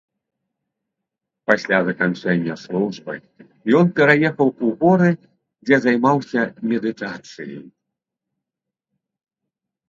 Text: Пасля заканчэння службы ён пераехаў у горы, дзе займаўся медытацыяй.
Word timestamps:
Пасля 1.49 1.77
заканчэння 1.89 2.55
службы 2.61 3.13
ён 3.81 3.85
пераехаў 3.99 4.47
у 4.69 4.71
горы, 4.79 5.11
дзе 5.67 5.75
займаўся 5.85 6.41
медытацыяй. 6.73 7.63